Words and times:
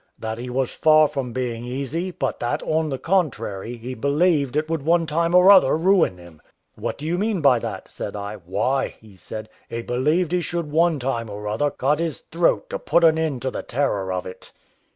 that 0.17 0.39
he 0.39 0.49
was 0.49 0.73
far 0.73 1.07
from 1.07 1.31
being 1.31 1.63
easy; 1.63 2.09
but 2.09 2.39
that, 2.39 2.63
on 2.63 2.89
the 2.89 2.97
contrary, 2.97 3.77
he 3.77 3.93
believed 3.93 4.55
it 4.55 4.67
would 4.67 4.81
one 4.81 5.05
time 5.05 5.35
or 5.35 5.51
other 5.51 5.77
ruin 5.77 6.17
him." 6.17 6.41
"What 6.73 6.97
do 6.97 7.05
you 7.05 7.19
mean 7.19 7.39
by 7.39 7.59
that?" 7.59 7.91
said 7.91 8.15
I. 8.15 8.37
"Why," 8.37 8.95
he 8.99 9.15
said, 9.15 9.47
"he 9.69 9.83
believed 9.83 10.31
he 10.31 10.41
should 10.41 10.71
one 10.71 10.97
time 10.99 11.29
or 11.29 11.47
other 11.47 11.69
cut 11.69 11.99
his 11.99 12.21
throat, 12.21 12.67
to 12.71 12.79
put 12.79 13.03
an 13.03 13.19
end 13.19 13.43
to 13.43 13.51
the 13.51 13.61
terror 13.61 14.11
of 14.11 14.25
it." 14.25 14.51